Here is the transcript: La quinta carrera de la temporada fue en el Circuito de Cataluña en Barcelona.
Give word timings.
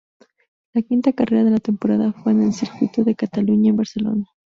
La 0.73 0.81
quinta 0.81 1.13
carrera 1.13 1.43
de 1.43 1.51
la 1.51 1.59
temporada 1.59 2.11
fue 2.11 2.31
en 2.31 2.41
el 2.41 2.53
Circuito 2.53 3.03
de 3.03 3.13
Cataluña 3.13 3.69
en 3.69 3.77
Barcelona. 3.77 4.25